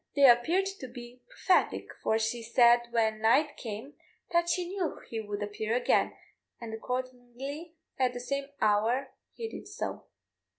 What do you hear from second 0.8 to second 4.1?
be prophetic, for she said when night came